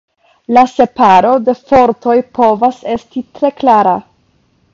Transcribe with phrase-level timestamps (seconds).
[0.57, 3.95] La separo de fortoj povas esti tre klara.